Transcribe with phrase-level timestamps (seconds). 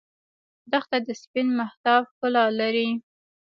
[0.71, 2.89] دښته د سپین مهتاب ښکلا لري.